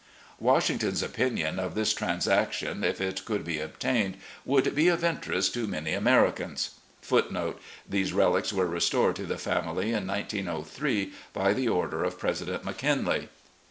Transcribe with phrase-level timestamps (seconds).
[0.39, 5.67] Washington's opinion of this transaction, if it could be obtained, would be of interest to
[5.67, 6.71] many Americans!
[6.91, 13.29] * ♦These relics were restored to the family in 1903 by the order of President McKinley.